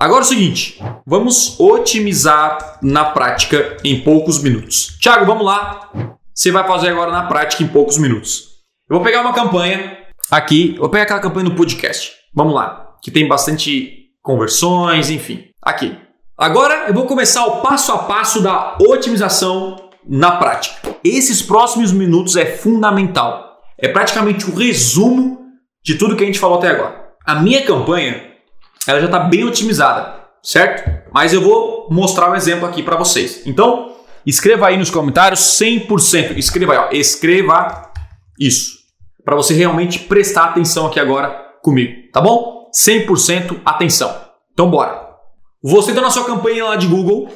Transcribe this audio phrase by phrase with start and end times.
[0.00, 4.96] Agora é o seguinte, vamos otimizar na prática em poucos minutos.
[4.98, 5.90] Thiago, vamos lá.
[6.34, 8.48] Você vai fazer agora na prática em poucos minutos.
[8.88, 9.98] Eu vou pegar uma campanha
[10.30, 12.12] aqui, vou pegar aquela campanha no podcast.
[12.34, 15.44] Vamos lá, que tem bastante conversões, enfim.
[15.60, 15.98] Aqui.
[16.34, 20.96] Agora eu vou começar o passo a passo da otimização na prática.
[21.04, 23.58] Esses próximos minutos é fundamental.
[23.76, 25.40] É praticamente o resumo
[25.84, 27.10] de tudo que a gente falou até agora.
[27.26, 28.29] A minha campanha
[28.86, 31.10] ela já está bem otimizada, certo?
[31.12, 33.42] Mas eu vou mostrar um exemplo aqui para vocês.
[33.46, 36.36] Então, escreva aí nos comentários 100%.
[36.36, 37.90] Escreva aí, ó, escreva
[38.38, 38.78] isso.
[39.24, 41.28] Para você realmente prestar atenção aqui agora
[41.62, 42.70] comigo, tá bom?
[42.74, 44.14] 100% atenção.
[44.52, 45.10] Então, bora.
[45.62, 47.28] Você está na sua campanha lá de Google.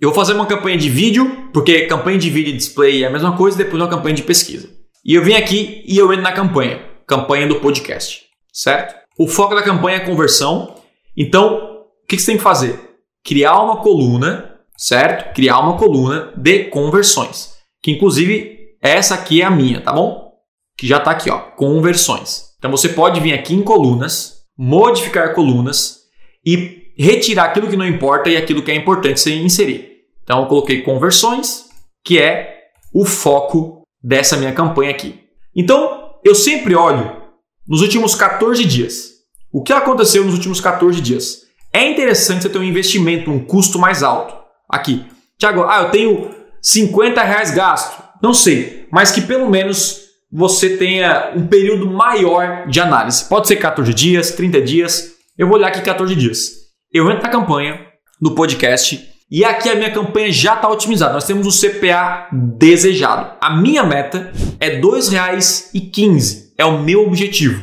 [0.00, 3.10] Eu vou fazer uma campanha de vídeo, porque campanha de vídeo e display é a
[3.10, 4.68] mesma coisa, depois uma campanha de pesquisa.
[5.04, 8.22] E eu venho aqui e eu entro na campanha, campanha do podcast,
[8.52, 9.01] certo?
[9.18, 10.74] O foco da campanha é conversão.
[11.16, 12.78] Então, o que você tem que fazer?
[13.24, 15.34] Criar uma coluna, certo?
[15.34, 17.54] Criar uma coluna de conversões.
[17.82, 20.32] Que inclusive essa aqui é a minha, tá bom?
[20.76, 22.52] Que já está aqui, ó, conversões.
[22.58, 26.00] Então você pode vir aqui em colunas, modificar colunas
[26.44, 29.92] e retirar aquilo que não importa e aquilo que é importante você inserir.
[30.22, 31.66] Então eu coloquei conversões,
[32.04, 32.60] que é
[32.94, 35.20] o foco dessa minha campanha aqui.
[35.54, 37.21] Então eu sempre olho
[37.66, 39.12] nos últimos 14 dias.
[39.52, 41.42] O que aconteceu nos últimos 14 dias?
[41.72, 44.34] É interessante você ter um investimento, um custo mais alto.
[44.68, 45.04] Aqui.
[45.38, 48.02] Tiago, ah, eu tenho 50 reais gasto.
[48.22, 53.24] Não sei, mas que pelo menos você tenha um período maior de análise.
[53.24, 55.12] Pode ser 14 dias, 30 dias.
[55.36, 56.52] Eu vou olhar aqui 14 dias.
[56.92, 57.80] Eu entro na campanha,
[58.20, 61.14] no podcast, e aqui a minha campanha já está otimizada.
[61.14, 63.36] Nós temos o CPA desejado.
[63.40, 67.62] A minha meta é R$ 2,15 é o meu objetivo.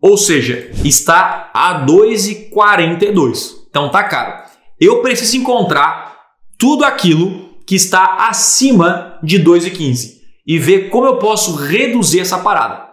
[0.00, 3.60] Ou seja, está a 2,42.
[3.68, 4.42] Então tá caro.
[4.80, 6.16] Eu preciso encontrar
[6.58, 12.88] tudo aquilo que está acima de 2,15 e ver como eu posso reduzir essa parada.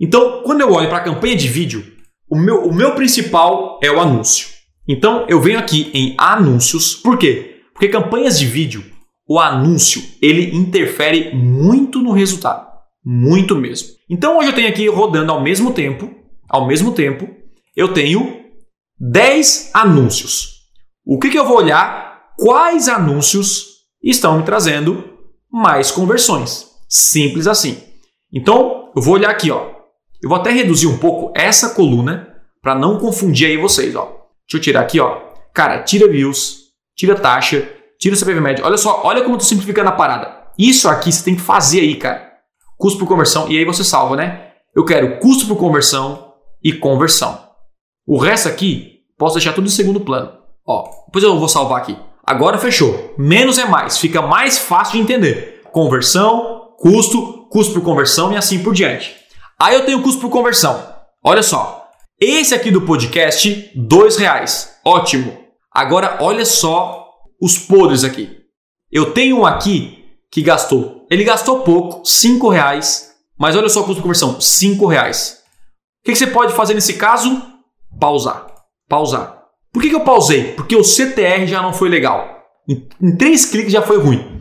[0.00, 1.84] Então, quando eu olho para a campanha de vídeo,
[2.30, 4.48] o meu, o meu principal é o anúncio.
[4.88, 6.94] Então, eu venho aqui em anúncios.
[6.94, 7.60] Por quê?
[7.72, 8.84] Porque campanhas de vídeo,
[9.28, 12.71] o anúncio, ele interfere muito no resultado.
[13.04, 13.88] Muito mesmo.
[14.08, 16.14] Então hoje eu tenho aqui rodando ao mesmo tempo,
[16.48, 17.28] ao mesmo tempo,
[17.76, 18.44] eu tenho
[19.00, 20.60] 10 anúncios.
[21.04, 22.32] O que, que eu vou olhar?
[22.38, 25.18] Quais anúncios estão me trazendo
[25.50, 26.68] mais conversões?
[26.88, 27.82] Simples assim.
[28.32, 29.70] Então, eu vou olhar aqui, ó.
[30.22, 32.28] Eu vou até reduzir um pouco essa coluna
[32.60, 34.04] para não confundir aí vocês, ó.
[34.48, 35.20] Deixa eu tirar aqui, ó.
[35.52, 38.64] Cara, tira views, tira taxa, tira o CPV médio.
[38.64, 40.50] Olha só, olha como eu tô simplificando a parada.
[40.56, 42.31] Isso aqui você tem que fazer aí, cara
[42.82, 44.48] custo por conversão, e aí você salva, né?
[44.74, 47.38] Eu quero custo por conversão e conversão.
[48.04, 50.32] O resto aqui, posso deixar tudo em segundo plano.
[50.66, 51.96] Ó, depois eu vou salvar aqui.
[52.26, 53.14] Agora fechou.
[53.16, 55.62] Menos é mais, fica mais fácil de entender.
[55.70, 59.14] Conversão, custo, custo por conversão e assim por diante.
[59.60, 60.84] Aí eu tenho custo por conversão.
[61.24, 61.88] Olha só.
[62.20, 64.74] Esse aqui do podcast, dois reais.
[64.84, 65.38] Ótimo.
[65.72, 67.06] Agora olha só
[67.40, 68.38] os podres aqui.
[68.90, 71.01] Eu tenho um aqui que gastou.
[71.12, 75.42] Ele gastou pouco, 5 reais, mas olha só o custo de conversão, 5 reais.
[76.00, 77.42] O que, você pode fazer nesse caso?
[78.00, 78.46] Pausar.
[78.88, 79.42] Pausar.
[79.70, 80.54] Por que, que eu pausei?
[80.54, 82.42] Porque o CTR já não foi legal.
[82.66, 84.40] Em, em 3 cliques já foi ruim.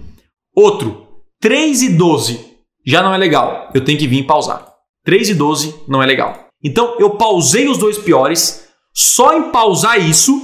[0.56, 1.08] Outro,
[1.42, 2.40] 3 e 12
[2.86, 3.70] já não é legal.
[3.74, 4.66] Eu tenho que vir pausar.
[5.04, 6.48] 3 e 12 não é legal.
[6.64, 8.66] Então eu pausei os dois piores.
[8.96, 10.42] Só em pausar isso,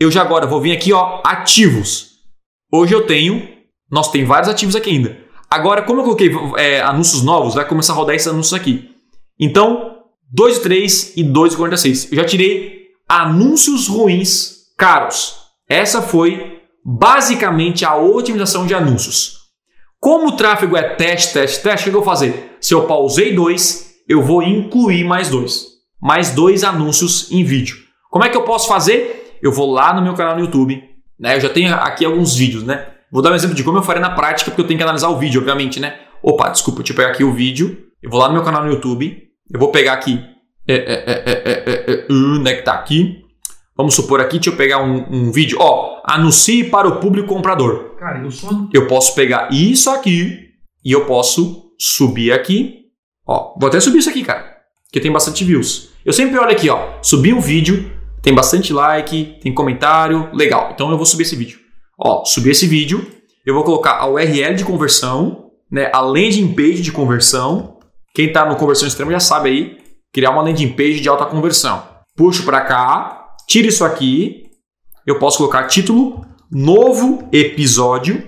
[0.00, 2.14] eu já agora vou vir aqui, ó, ativos.
[2.72, 3.54] Hoje eu tenho
[3.94, 5.16] nós tem vários ativos aqui ainda.
[5.50, 8.90] Agora, como eu coloquei é, anúncios novos, vai começar a rodar esses anúncios aqui.
[9.38, 9.98] Então,
[10.36, 12.08] 2,3 e 2,46.
[12.10, 15.36] Eu já tirei anúncios ruins caros.
[15.68, 19.44] Essa foi basicamente a otimização de anúncios.
[20.00, 22.56] Como o tráfego é teste, teste, teste, o que eu vou fazer?
[22.60, 25.68] Se eu pausei dois, eu vou incluir mais dois.
[26.00, 27.76] Mais dois anúncios em vídeo.
[28.10, 29.38] Como é que eu posso fazer?
[29.40, 30.82] Eu vou lá no meu canal no YouTube.
[31.18, 31.36] Né?
[31.36, 32.88] Eu já tenho aqui alguns vídeos, né?
[33.14, 35.08] Vou dar um exemplo de como eu faria na prática, porque eu tenho que analisar
[35.08, 36.00] o vídeo, obviamente, né?
[36.20, 37.86] Opa, desculpa, deixa eu pegar aqui o vídeo.
[38.02, 39.22] Eu vou lá no meu canal no YouTube.
[39.52, 40.20] Eu vou pegar aqui.
[40.66, 43.22] É, é, é, onde é que tá aqui?
[43.76, 45.58] Vamos supor aqui, deixa eu pegar um, um vídeo.
[45.60, 47.94] Ó, anuncie para o público comprador.
[48.00, 48.68] Cara, eu sou.
[48.72, 50.48] Eu posso pegar isso aqui
[50.84, 52.80] e eu posso subir aqui.
[53.24, 54.56] Ó, vou até subir isso aqui, cara.
[54.92, 55.90] Que tem bastante views.
[56.04, 56.94] Eu sempre olho aqui, ó.
[57.00, 60.72] Subir um vídeo, tem bastante like, tem comentário, legal.
[60.74, 61.63] Então eu vou subir esse vídeo.
[61.98, 63.06] Ó, subir esse vídeo,
[63.46, 67.78] eu vou colocar a URL de conversão, né, a landing page de conversão.
[68.14, 69.78] Quem está no conversão extrema já sabe aí,
[70.12, 71.82] criar uma landing page de alta conversão.
[72.16, 74.44] Puxo para cá, tiro isso aqui,
[75.06, 78.26] eu posso colocar título, novo episódio,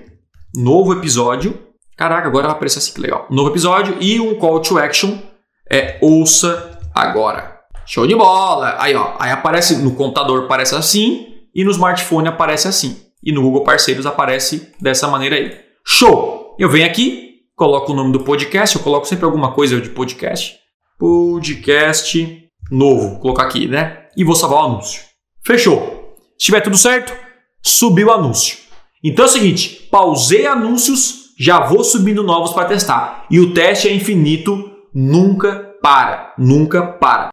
[0.55, 1.59] novo episódio.
[1.97, 3.27] Caraca, agora vai aparecer assim que legal.
[3.31, 5.17] Novo episódio e um call to action
[5.71, 7.57] é ouça agora.
[7.87, 8.77] Show de bola!
[8.79, 13.06] Aí, ó, aí aparece no computador aparece assim e no smartphone aparece assim.
[13.26, 15.52] E no Google Parceiros aparece dessa maneira aí.
[15.84, 16.55] Show!
[16.61, 20.56] Eu venho aqui, coloco o nome do podcast, eu coloco sempre alguma coisa de podcast.
[20.96, 24.05] Podcast novo, vou colocar aqui, né?
[24.17, 25.02] E vou salvar o anúncio.
[25.44, 26.14] Fechou.
[26.38, 27.12] Se tiver tudo certo,
[27.61, 28.58] subiu o anúncio.
[29.02, 33.26] Então é o seguinte, pausei anúncios, já vou subindo novos para testar.
[33.28, 37.31] E o teste é infinito, nunca para, nunca para.